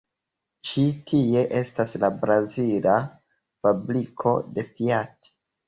[0.69, 2.97] Ĉi tie estas la brazila
[3.63, 5.35] fabriko de Fiat.